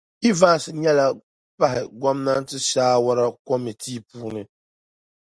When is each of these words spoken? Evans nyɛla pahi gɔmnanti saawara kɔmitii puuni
Evans 0.29 0.63
nyɛla 0.81 1.05
pahi 1.57 1.81
gɔmnanti 2.01 2.57
saawara 2.69 3.25
kɔmitii 3.47 3.99
puuni 4.09 4.41